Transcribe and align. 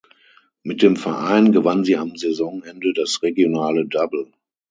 Mit 0.63 0.81
dem 0.81 0.95
Verein 0.95 1.51
gewann 1.51 1.83
sie 1.85 1.95
am 1.95 2.15
Saisonende 2.17 2.91
das 2.93 3.21
regionale 3.21 3.85
Double. 3.85 4.31